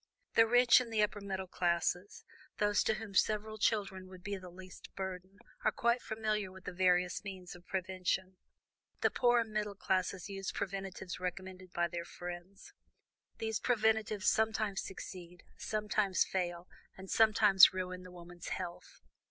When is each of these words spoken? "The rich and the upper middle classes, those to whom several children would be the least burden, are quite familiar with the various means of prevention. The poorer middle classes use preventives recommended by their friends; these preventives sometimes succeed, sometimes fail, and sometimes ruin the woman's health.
"The 0.33 0.47
rich 0.47 0.81
and 0.81 0.91
the 0.91 1.03
upper 1.03 1.21
middle 1.21 1.45
classes, 1.45 2.23
those 2.57 2.83
to 2.85 2.95
whom 2.95 3.13
several 3.13 3.59
children 3.59 4.07
would 4.07 4.23
be 4.23 4.35
the 4.35 4.49
least 4.49 4.89
burden, 4.95 5.37
are 5.63 5.71
quite 5.71 6.01
familiar 6.01 6.51
with 6.51 6.63
the 6.63 6.73
various 6.73 7.23
means 7.23 7.53
of 7.55 7.67
prevention. 7.67 8.37
The 9.01 9.11
poorer 9.11 9.43
middle 9.43 9.75
classes 9.75 10.27
use 10.27 10.51
preventives 10.51 11.19
recommended 11.19 11.71
by 11.71 11.87
their 11.87 12.03
friends; 12.05 12.73
these 13.37 13.59
preventives 13.59 14.27
sometimes 14.27 14.81
succeed, 14.81 15.43
sometimes 15.55 16.23
fail, 16.23 16.67
and 16.97 17.07
sometimes 17.07 17.71
ruin 17.71 18.01
the 18.01 18.09
woman's 18.11 18.47
health. 18.47 19.01